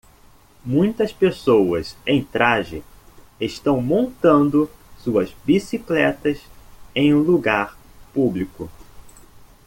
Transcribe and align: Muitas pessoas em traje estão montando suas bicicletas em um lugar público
Muitas 0.65 1.13
pessoas 1.13 1.95
em 2.07 2.23
traje 2.23 2.83
estão 3.39 3.79
montando 3.79 4.67
suas 4.97 5.31
bicicletas 5.45 6.41
em 6.95 7.13
um 7.13 7.19
lugar 7.19 7.77
público 8.11 8.67